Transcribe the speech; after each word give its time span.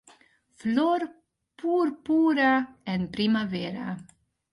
Flor 0.61 1.01
púrpura 1.55 2.75
en 2.85 3.07
primavera. 3.11 3.87